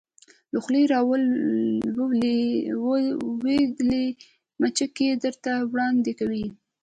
[0.53, 0.99] له خولې را
[3.41, 4.05] لویدلې
[4.59, 6.45] مچکې درته وړاندې کوې